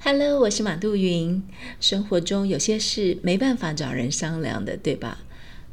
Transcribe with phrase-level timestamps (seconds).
[0.00, 1.42] Hello，我是马杜云。
[1.80, 5.18] 生活中有些事没办法找人商量的，对吧？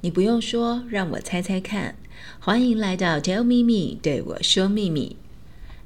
[0.02, 1.96] 你不用说，让我猜猜看。
[2.40, 5.18] 欢迎来到 Tell Me Me，对我说秘密。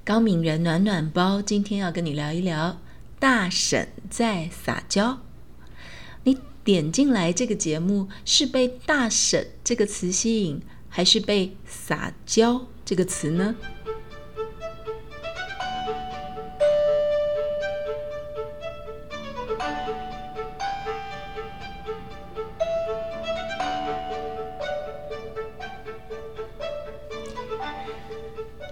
[0.06, 2.80] 高敏人暖暖包今天要跟你聊一聊
[3.20, 5.20] 大婶在撒娇。
[6.24, 13.58] 你点进来这个节目是被“大婶”这个词吸引，还是被“撒娇”这个词呢？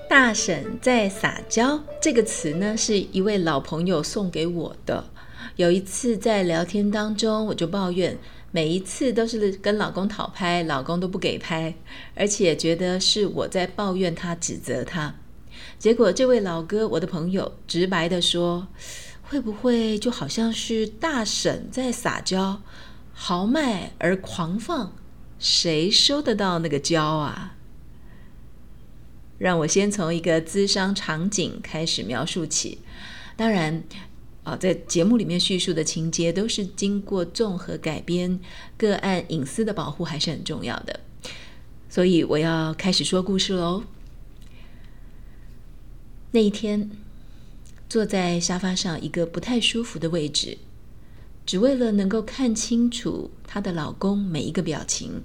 [0.09, 5.03] 大婶在撒娇这个词呢，是一位老朋友送给我的。
[5.57, 8.17] 有一次在聊天当中，我就抱怨，
[8.51, 11.75] 每一次都是跟老公讨拍，老公都不给拍，
[12.15, 15.13] 而且觉得是我在抱怨他、指责他。
[15.77, 18.67] 结果这位老哥，我的朋友，直白的说
[19.23, 22.62] ：“会不会就好像是大婶在撒娇，
[23.13, 24.93] 豪迈而狂放，
[25.37, 27.55] 谁收得到那个娇啊？”
[29.38, 32.80] 让我先从一个咨商场景开始描述起。
[33.35, 33.84] 当然，
[34.44, 38.40] 啊，在节目里面叙述的情节都是经过综合改编，
[38.77, 40.99] 个案隐私的保护还是很重要的。
[41.90, 43.84] 所以我要开始说故事喽。
[46.32, 46.90] 那一天，
[47.88, 50.57] 坐在沙发上一个不太舒服的位置，
[51.46, 55.24] 只为了能够看清楚她的老公每一个表情。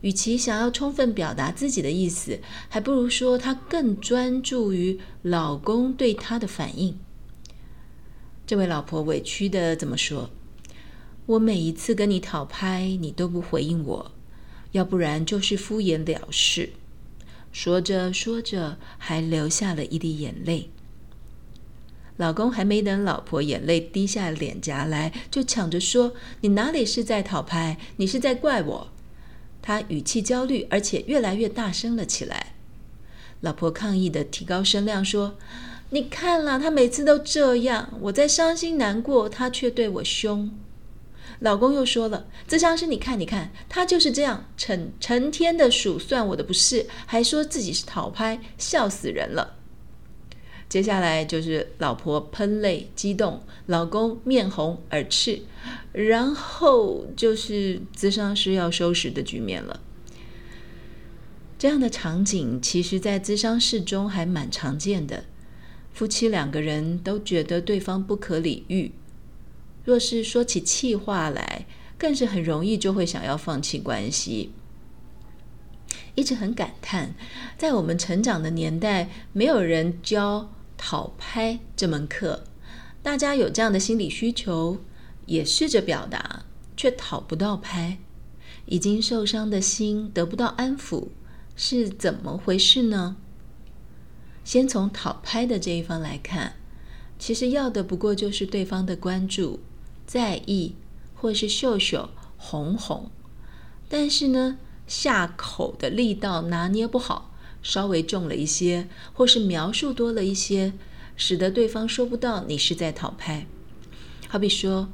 [0.00, 6.98] 与其想要充分表达自己的意思，还不如说她更专注于老公对她的反应。
[8.46, 10.30] 这位老婆委屈的怎么说？
[11.26, 14.12] 我每一次跟你讨拍，你都不回应我，
[14.72, 16.70] 要不然就是敷衍了事。
[17.52, 20.70] 说着说着，还流下了一滴眼泪。
[22.16, 27.78] 老公还没等老婆眼泪滴下脸颊来，就抢着说：“你哪里是在讨拍？
[27.96, 28.88] 你是在怪我。”
[29.68, 32.54] 他语气焦虑，而且越来越大声了起来。
[33.42, 35.36] 老婆抗议的提高声量说
[35.92, 40.50] ：“你看啦，他每次都这样，我在伤心难过，他却对我凶。”
[41.40, 49.56] 老公又说了：“这像是你看，你看，他就是这样，成成天的数算我的不是，还说自己是讨拍，笑死人了。”
[50.68, 55.40] 接下来就是老婆喷泪激动，老公面红耳赤，
[55.92, 59.80] 然后就是咨商师要收拾的局面了。
[61.58, 65.24] 这样的场景，其实在咨商室中还蛮常见的。
[65.90, 68.92] 夫妻两个人都觉得对方不可理喻，
[69.84, 71.64] 若是说起气话来，
[71.96, 74.52] 更是很容易就会想要放弃关系。
[76.14, 77.14] 一直很感叹，
[77.56, 80.52] 在我们成长的年代，没有人教。
[80.78, 82.44] 讨拍这门课，
[83.02, 84.78] 大家有这样的心理需求，
[85.26, 86.46] 也试着表达，
[86.76, 87.98] 却讨不到拍，
[88.64, 91.08] 已经受伤的心得不到安抚，
[91.56, 93.16] 是怎么回事呢？
[94.44, 96.54] 先从讨拍的这一方来看，
[97.18, 99.60] 其实要的不过就是对方的关注、
[100.06, 100.76] 在意，
[101.14, 103.10] 或是秀秀哄哄，
[103.88, 107.34] 但是呢，下口的力道拿捏不好。
[107.62, 110.72] 稍微重了一些，或是描述多了一些，
[111.16, 113.46] 使得对方说不到你是在讨拍。
[114.28, 114.88] 好比说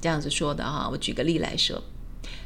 [0.00, 1.82] 这样子说的哈，我举个例来说：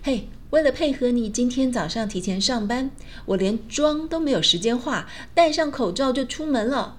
[0.02, 2.90] 嘿，为了配合你今天早上提前上班，
[3.26, 6.98] 我连妆都没有时间化，戴上口罩就出门了。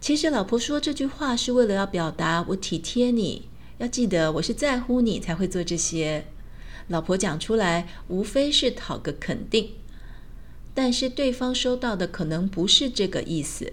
[0.00, 6.26] 其实老婆说这句话是为了要表达我体贴你，要记得我是在乎你才会做这些。
[6.88, 9.70] 老婆讲出来，无非是讨个肯定。
[10.76, 13.72] 但是对方收到的可能不是这个意思，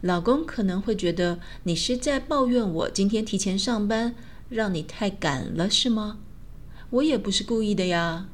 [0.00, 4.14] 老公可能会觉得你是在抱怨我今天提前上班，
[4.48, 6.18] 让你太赶了，是吗？
[6.90, 8.28] 我也不是故意的呀。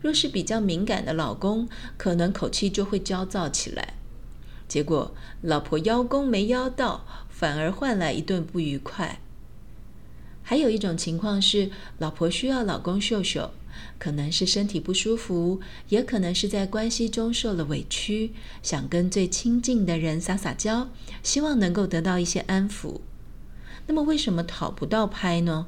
[0.00, 3.94] 若是比较敏感的老公，可能口气就会焦躁起来，
[4.68, 9.20] 结果老婆邀功没邀到，反而换来一顿不愉快。
[10.42, 13.50] 还有一种情况是，老婆需要老公秀秀。
[13.98, 20.90] 可能是身体不舒服，也可能是在关系中受了委屈，想跟最亲近的人撒撒娇，
[21.22, 23.00] 希望能够得到一些安抚。
[23.86, 25.66] 那么为什么讨不到拍呢？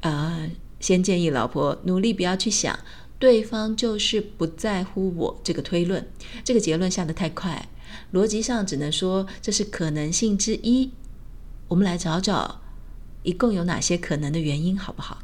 [0.00, 0.48] 啊，
[0.78, 2.78] 先建议老婆努力不要去想
[3.18, 6.08] 对方就是不在乎我这个推论，
[6.42, 7.68] 这个结论下得太快，
[8.12, 10.92] 逻辑上只能说这是可能性之一。
[11.68, 12.62] 我们来找找
[13.22, 15.22] 一共有哪些可能的原因，好不好？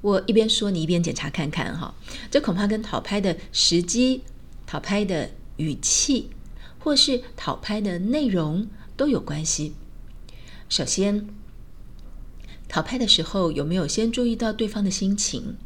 [0.00, 1.94] 我一边说，你一边检查看看哈，
[2.30, 4.22] 这恐怕跟讨拍的时机、
[4.66, 6.30] 讨拍的语气，
[6.78, 9.74] 或是讨拍的内容都有关系。
[10.68, 11.28] 首先，
[12.68, 15.56] 讨拍的时候有没有先注意到对方的心情？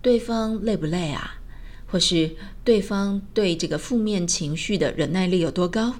[0.00, 1.40] 对方累不累啊？
[1.86, 5.96] 或是对方对这个负面情绪的忍耐力有多高？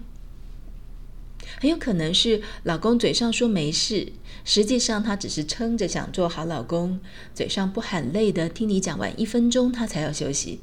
[1.61, 4.13] 很有可能是老公嘴上说没事，
[4.45, 7.01] 实际上他只是撑着想做好老公，
[7.35, 10.61] 嘴上不喊累的听你讲完一分钟，他才要休息。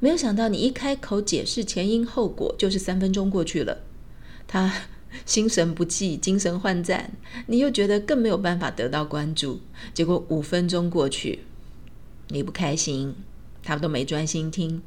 [0.00, 3.78] 没有想到你一开口解释前因后果，就是三分钟过去了，
[4.46, 4.72] 他。
[5.24, 7.12] 心神不济，精神涣散，
[7.46, 9.60] 你又觉得更没有办法得到关注。
[9.94, 11.44] 结果五分钟过去，
[12.30, 13.14] 你不开心，
[13.62, 14.82] 他都没专心听，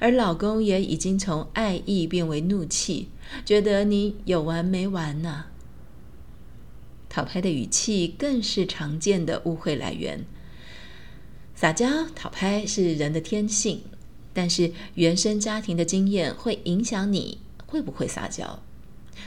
[0.00, 3.08] 而老公也已经从爱意变为怒气，
[3.44, 5.46] 觉得你有完没完呢？
[7.08, 10.24] 讨拍的语气更是常见的误会来源。
[11.54, 13.80] 撒娇讨拍是人的天性，
[14.34, 18.62] 但是原生家庭的经验会影响你会不会撒娇。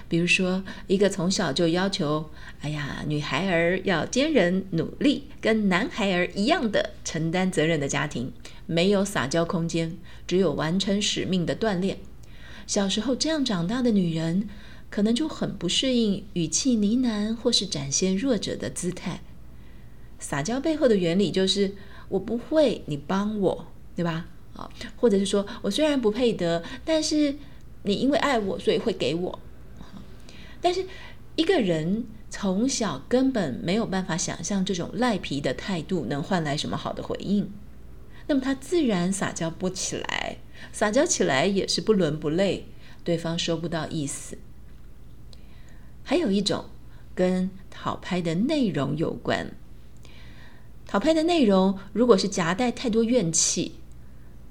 [0.07, 2.29] 比如说，一个从小就要求
[2.61, 8.31] “哎呀，女孩儿要坚韧努力，跟男孩儿一样的承担责任”的家庭，
[8.69, 11.97] 没有撒娇空间，只有完成使命的锻炼。
[12.67, 14.47] 小时候这样长大的女人，
[14.91, 19.21] 可能就很不适应语气呢喃或是展现弱者的姿态。
[20.19, 21.73] 撒娇背后的原理就是
[22.09, 23.65] “我不会，你帮我”，
[23.97, 24.27] 对吧？
[24.55, 27.33] 啊，或者是说我虽然不配得，但是
[27.81, 29.39] 你因为爱我，所以会给我。
[30.61, 30.85] 但是，
[31.35, 37.51] 一个人从小根本没有办法想象这种赖皮的态度能换来什么好的回应，
[38.29, 40.37] 那么他自然撒娇不起来，
[40.71, 42.67] 撒娇起来也是不伦不类，
[43.03, 44.37] 对方收不到意思。
[46.03, 46.65] 还有一种
[47.15, 49.51] 跟讨拍的内容有关，
[50.85, 53.71] 讨拍的内容如果是夹带太多怨气，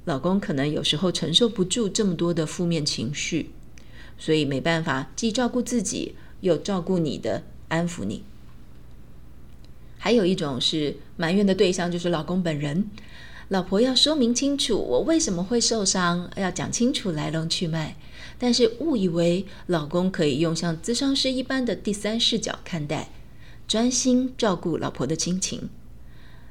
[0.04, 3.50] 老公可能有时候承受不住这么多的负面情绪。
[4.18, 8.24] 所以没办法，既照顾自己又照顾你的，安抚你。
[9.98, 12.90] 还有一种是埋怨的对象，就是老公本人。
[13.48, 17.96] 老婆要说明清楚，我为什么会受伤，要讲清楚来龙去脉。
[18.38, 23.08] 但是误以为老公可以用像咨商师一般的第三视角看待，
[23.66, 25.70] 专心照顾老婆的亲情，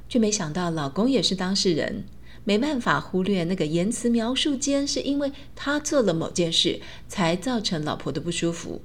[0.08, 2.04] 却没想到老公也是当事人。
[2.42, 8.82] 没办法忽略那个言辞描述间，是因为他做了某件事，才造成老婆的不舒服。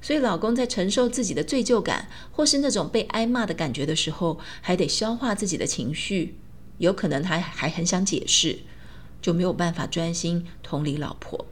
[0.00, 6.36] 所以老公在承受自己的罪疚感，或是那种被挨骂的感觉的时候，还得消化自己的情绪。
[6.78, 8.60] 有可能他还很想解释，
[9.22, 11.46] 就没有办法专心同理老婆。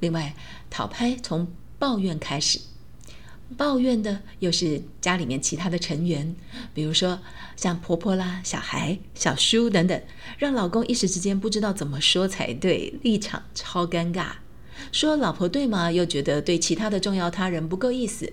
[0.00, 0.34] 另外，
[0.68, 1.48] 讨拍从
[1.78, 2.60] 抱怨开始。
[3.56, 6.34] 抱怨的又是家里面其他的成员，
[6.74, 7.20] 比如说
[7.54, 10.02] 像婆婆啦、小孩、小叔等等，
[10.36, 14.32] 让老公一时之间不知道怎么说才对，立场超尴尬。
[14.90, 15.92] 说老婆对吗？
[15.92, 18.32] 又觉得对其他的重要他人不够意思。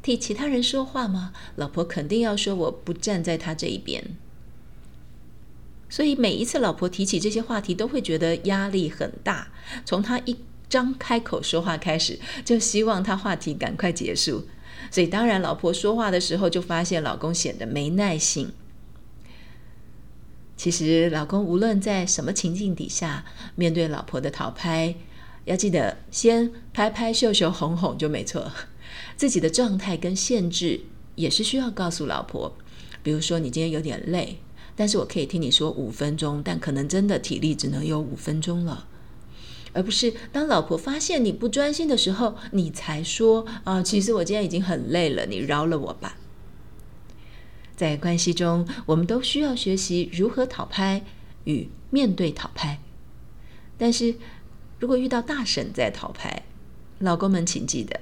[0.00, 1.32] 替其他人说话吗？
[1.56, 4.16] 老婆肯定要说我不站在他这一边。
[5.88, 9.48] 所以每一次老婆提起这些话题，都会觉得压力很大。
[9.84, 10.36] 从他一
[10.68, 14.46] 张开口说话开始，就希望他话题赶快结束，
[14.90, 18.52] 所以当然老婆说话的时候，就发现老公显得没耐性。
[20.56, 23.24] 其实老公无论在什么情境底下，
[23.54, 24.94] 面对老婆的讨拍，
[25.44, 28.50] 要记得先拍拍秀秀哄哄就没错。
[29.16, 30.80] 自己的状态跟限制
[31.14, 32.56] 也是需要告诉老婆，
[33.02, 34.38] 比如说你今天有点累，
[34.76, 38.86] 但是我可以听你说五分钟，但可能真的体力只能有五分钟了。
[39.72, 46.16] 而不是当老婆发现你不专心的时候，你才说啊，其实我今天已经很累了，你饶了我吧。
[47.76, 51.04] 在关系中，我们都需要学习如何讨拍
[51.44, 52.78] 与面对讨拍。
[53.76, 54.14] 但是
[54.78, 56.44] 如果遇到大婶在讨拍，
[56.98, 58.00] 老公们请记得，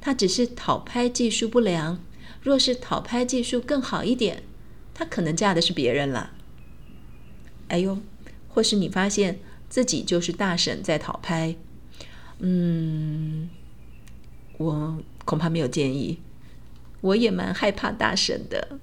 [0.00, 1.98] 他只是讨拍技术不良。
[2.40, 4.42] 若是讨拍技术更好一点，
[5.00, 6.32] 他可能嫁的是别人了。
[7.68, 7.98] 哎呦，
[8.48, 9.38] 或是你发现。
[9.70, 11.54] 自己就是大婶在讨拍，
[12.40, 13.48] 嗯，
[14.58, 16.18] 我恐怕没有建议，
[17.00, 18.80] 我也蛮害怕大婶的。